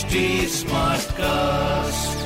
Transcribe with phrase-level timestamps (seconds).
[0.00, 2.20] HD Smartcast.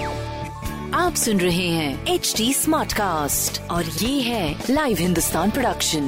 [0.94, 6.04] आप सुन रहे हैं एच डी स्मार्ट कास्ट और ये है लाइव हिंदुस्तान प्रोडक्शन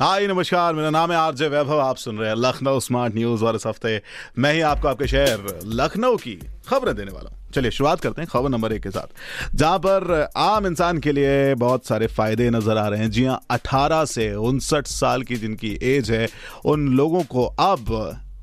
[0.00, 3.56] हाय नमस्कार मेरा नाम है आरजे वैभव आप सुन रहे हैं लखनऊ स्मार्ट न्यूज़ और
[3.56, 4.00] इस हफ़्ते
[4.38, 6.34] मैं ही आपको आपके शहर लखनऊ की
[6.68, 10.28] खबरें देने वाला हूँ। चलिए शुरुआत करते हैं खबर नंबर एक के साथ। जहाँ पर
[10.36, 14.32] आम इंसान के लिए बहुत सारे फ़ायदे नज़र आ रहे हैं। जी हाँ अठारह से
[14.50, 16.28] उनसठ साल की जिनकी एज है
[16.64, 17.86] उन लोगों को अब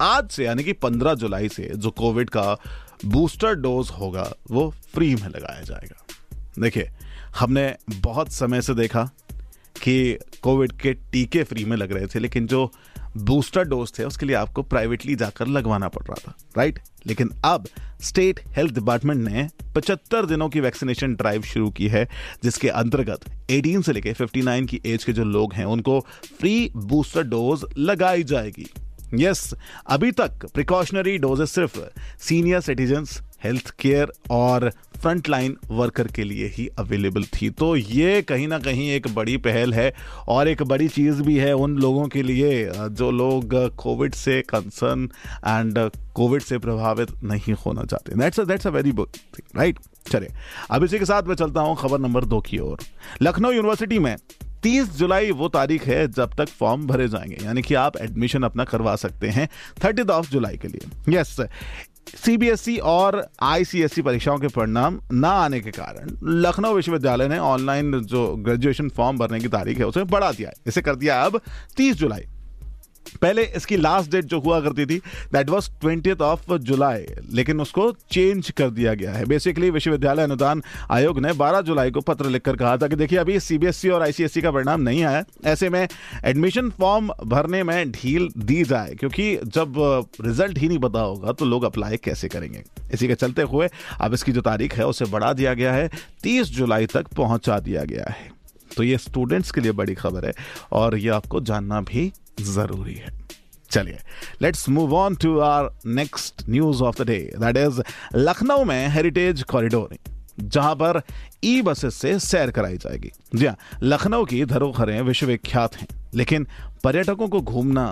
[0.02, 2.58] आज से, यानी कि पंद्रह जुलाई से, जो कोविड का
[3.06, 6.06] बूस्टर डोज होगा, वो फ्री में लगाया जाएगा।
[6.60, 6.90] देखिए,
[7.40, 9.04] हमने बहुत समय से देखा
[9.84, 12.72] कि कोविड के टीके फ्री में लग रहे थे, लेकिन जो
[13.18, 16.80] बूस्टर डोज थे, उसके लिए आपको प्राइवेटली जाकर लगवाना पड़ रहा था, राइट?
[17.08, 17.68] लेकिन अब
[18.02, 22.10] स्टेट हेल्थ डिपार्टमेंट ने 75 दिनों की वैक्सीनेशन ड्राइव शुरू की है,
[22.44, 23.20] जिसके अंतर्गत
[23.52, 26.06] 18 से लेकर 59 की एज के जो लोग हैं, उनको
[26.40, 28.70] फ्री बूस्टर डोज लगाई जाएगी।
[29.14, 29.54] यस
[29.88, 31.80] अभी तक प्रिकॉशनरी डोजेस सिर्फ़
[32.20, 38.48] सीनियर सिटीजन्स हेल्थ केयर और फ्रंटलाइन वर्कर के लिए ही अवेलेबल थी। तो ये कहीं
[38.48, 39.94] ना कहीं एक बड़ी पहल है
[40.28, 45.10] और एक बड़ी चीज़ भी है उन लोगों के लिए जो लोग कोविड से कंसर्न
[45.48, 45.80] एंड
[46.16, 49.80] कोविड से प्रभावित नहीं होना चाहते। That's that's a very good thing right
[50.12, 50.30] चलिए,
[50.72, 52.78] अब इसी के साथ मैं चलता हूँ खबर नंबर दो की ओर।
[53.22, 54.16] लखनऊ यूनिवर्सिटी में
[54.64, 58.64] 30 जुलाई वो तारीख है जब तक फॉर्म भरे जाएँगे, यानी कि आप एडमिशन अपना
[58.64, 59.50] करवा सकते हैं
[59.84, 61.38] थर्टी ऑफ़ जुलाई के लिए। यस
[62.26, 68.36] सीबीएसई और आईसीएसई परीक्षाओं के परिणाम ना आने के कारण लखनऊ विश्वविद्यालय ने ऑनलाइन जो
[68.36, 71.42] ग्रेजुएशन फॉर्म भरने की तारीख है, उसे बढ़ा दिया है। इसे कर दिया अब
[71.78, 72.26] 30 जुलाई।
[73.18, 74.98] पहले इसकी लास्ट डेट जो हुआ करती थी
[75.34, 80.62] that was twenty of July लेकिन उसको चेंज कर दिया गया है। बेसिकली विश्वविद्यालय अनुदान
[80.92, 84.42] आयोग ने 12 जुलाई को पत्र लिखकर कहा था कि देखिए, अभी सीबीएसई और आईसीएसई
[84.42, 85.88] का परिणाम नहीं आया। ऐसे में
[86.26, 89.74] एडमिशन फॉर्म भरने में ढील दी जाए, क्योंकि जब
[90.22, 92.64] रिज़ल्ट ही नहीं पता होगा तो लोग अप्लाई कैसे करेंगे?
[92.94, 95.90] इसी के चलते हुए अब इसकी जो तारीख है, उसे बढ़ा दिया गया है।
[96.24, 98.39] तीस जुलाई तक पहुँचा दिया गया है।
[98.80, 100.34] तो ये स्टूडेंट्स के लिए बड़ी खबर है
[100.72, 103.18] और ये आपको जानना भी ज़रूरी है।
[103.72, 103.98] चलिए
[104.42, 107.82] let's move on to our next news of the day that is
[108.16, 109.96] Lucknow में हेरिटेज कॉरिडोर
[110.40, 111.02] जहाँ पर
[111.44, 116.48] ई बसेस से सैर कराई जाएगी। जी हाँ लखनऊ की धरोहरें विश्वविख्यात हैं, लेकिन
[116.84, 117.86] पर्यटकों को घूमना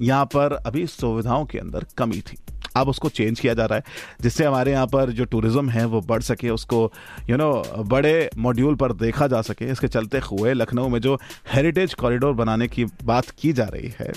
[0.00, 2.38] यहाँ पर अभी सुविधाओं के अंदर कमी थी।
[2.76, 3.84] अब उसको चेंज किया जा रहा है,
[4.22, 6.92] जिससे हमारे यहाँ पर जो टूरिज़्म है, वो बढ़ सके, उसको
[7.30, 7.52] यू नो
[7.84, 11.18] बड़े मॉड्यूल पर देखा जा सके। इसके चलते हुए लखनऊ में जो
[11.52, 14.12] हेरिटेज कॉरिडोर बनाने की बात की जा रही है,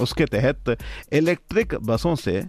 [0.00, 0.76] उसके तहत
[1.12, 2.42] इलेक्ट्रिक बसों से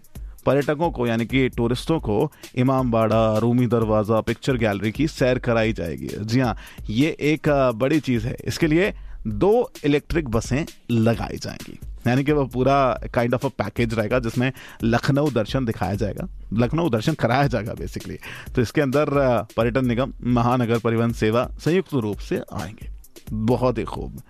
[0.46, 5.74] पर्यटकों को, यानी कि टूरिस्टों को इमाम बाड़ा रूमी दरवाज़ा पिक्चर गैलरी की सैर कराई
[5.74, 6.56] जाएगी। जी हाँ
[6.90, 8.94] ये एक बड़ी चीज़ है। इसके लिए
[9.28, 12.76] दो इलेक्ट्रिक बसें लगाई जाएँगी। यानी कि वो पूरा
[13.14, 14.52] काइंड ऑफ़ अ पैकेज रहेगा जिसमें
[14.84, 18.18] लखनऊ दर्शन दिखाया जाएगा। लखनऊ दर्शन कराया जाएगा बेसिकली
[18.56, 19.10] तो इसके अंदर
[19.58, 22.90] पर्यटन निगम, महानगर परिवहन सेवा संयुक्त रूप से आएँगे।
[23.34, 24.22] बहुत ही खूब।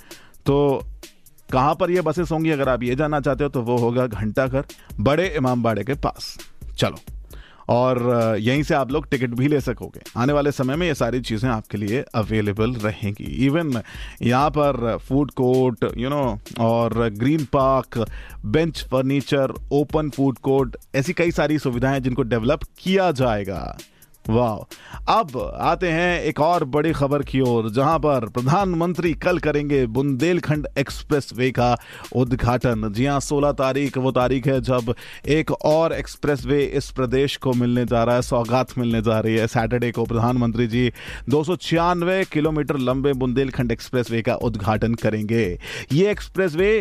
[0.46, 0.84] तो
[1.52, 2.50] कहाँ पर ये बसेस होंगी?
[2.50, 4.66] अगर आप ये जानना चाहते हो तो वो होगा घंटाघर,
[5.00, 6.38] बड़े इमामबाड़े के पास।
[6.78, 7.11] चलो।
[7.72, 11.22] और यहीं से आप लोग टिकट भी ले सकोगे। आने वाले समय में ये सारी
[11.22, 13.82] चीज़ें आपके लिए अवेलेबल रहेंगी। इवन
[14.22, 18.06] यहाँ पर फ़ूड कोर्ट यू नो और green park
[18.48, 23.78] bench furniture open food court ऐसी कई सारी सुविधाएँ जिनको डेवलप किया जाएगा।
[24.26, 29.86] वाह। अब आते हैं एक और बड़ी खबर की ओर, जहाँ पर प्रधानमंत्री कल करेंगे
[29.88, 31.76] बुंदेलखंड एक्सप्रेस वे का
[32.16, 34.94] उद्घाटन। जी हाँ सोलह तारीख, वो तारीख है जब
[35.28, 39.36] एक और एक्सप्रेस वे इस प्रदेश को मिलने जा रहा है, सौगात मिलने जा रही
[39.36, 40.92] है। सैटरडे को प्रधानमंत्री जी
[41.30, 45.46] दो सौ छियानवे किलोमीटर लंबे बुंदेलखंड एक्सप्रेस वे का उद्घाटन करेंगे।
[45.94, 46.72] ये expressway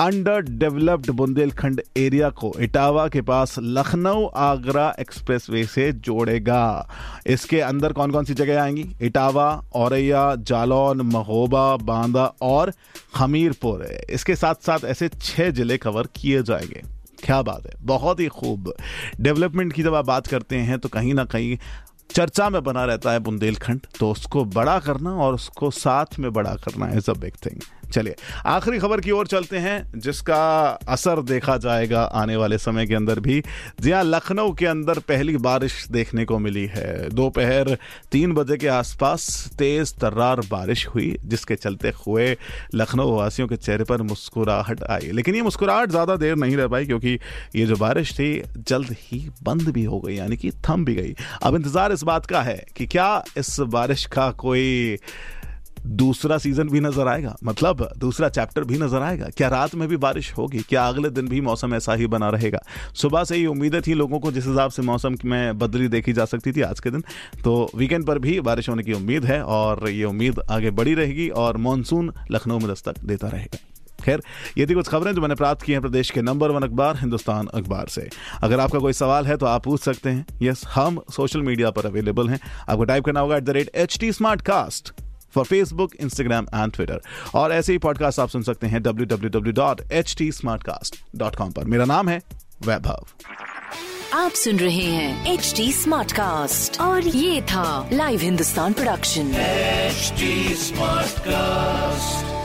[0.00, 6.88] under developed Bundelkhand area को इटावा के पास लखनऊ आगरा एक्सप्रेसवे से जोड़ेगा।
[7.26, 8.86] इसके अंदर कौन कौन सी जगह आएँगी?
[9.02, 12.72] इटावा, औरैया, जालौन, महोबा, बांदा और
[13.16, 16.82] हमीरपुर। इसके साथ साथ ऐसे छह ज़िले कवर किए जाएँगे।
[17.24, 18.72] क्या बात है, बहुत ही खूब।
[19.20, 21.56] डेवलपमेंट की जब आप बात करते हैं तो कहीं ना कहीं
[22.10, 26.54] चर्चा में बना रहता है बुंदेलखंड। तो उसको बड़ा करना और उसको साथ में बड़ा
[26.64, 27.60] करना इज़ अ बिग थिंग
[27.90, 28.14] चलिए,
[28.46, 30.38] आखिरी खबर की ओर चलते हैं, जिसका
[30.88, 33.42] असर देखा जाएगा आने वाले समय के अंदर भी।
[33.80, 37.76] जी हाँ लखनऊ के अंदर पहली बारिश देखने को मिली है। दोपहर
[38.12, 39.28] तीन बजे के आसपास
[39.58, 42.36] तेज तर्रार बारिश हुई, जिसके चलते हुए
[42.74, 46.86] लखनऊ वासियों के चेहरे पर मुस्कुराहट आई। लेकिन ये मुस्कुराहट ज़्यादा देर नहीं रह पाई,
[46.86, 47.18] क्योंकि
[47.56, 51.14] ये जो बारिश थी, जल्द ही बंद भी हो गई, यानी कि थम भी गई।
[51.42, 54.98] अब इंतज़ार इस बात का है कि क्या इस बारिश का कोई
[55.86, 59.96] दूसरा सीज़न भी नज़र आएगा। मतलब दूसरा चैप्टर भी नज़र आएगा। क्या रात में भी
[59.96, 60.58] बारिश होगी?
[60.58, 62.58] क्या अगले दिन भी मौसम ऐसा ही बना रहेगा?
[62.94, 66.24] सुबह से ही उम्मीदें थी लोगों को जिस हिसाब से मौसम में बदली देखी जा
[66.24, 67.04] सकती थी आज के दिन।
[67.44, 71.28] तो वीकेंड पर भी बारिश होने की उम्मीद है और ये उम्मीद आगे बढ़ी रहेगी
[71.28, 73.58] और मानसून लखनऊ में दस्तक देता रहेगा।
[74.00, 74.22] खैर,
[74.58, 77.46] ये थी कुछ खबरें जो मैंने प्राप्त की हैं प्रदेश के नंबर वन अखबार, हिंदुस्तान
[77.46, 78.08] अखबार से।
[78.42, 81.86] अगर आपका कोई सवाल है तो आप पूछ सकते हैं। यस हम सोशल मीडिया पर
[81.86, 84.92] अवेलेबल हैं। आपको टाइप करना होगा at the rate H T smart cast
[85.34, 87.00] for Facebook Instagram and Twitter
[87.34, 90.62] और ऐसे ही पॉडकास्ट आप सुन सकते हैं W W W dot H T smart
[90.62, 92.20] cast dot com पर। मेरा नाम है
[92.66, 93.06] वैभव।
[94.14, 99.32] आप सुन रहे हैं एच टी स्मार्ट कास्ट और ये था live Hindustan production
[100.54, 102.39] smart cast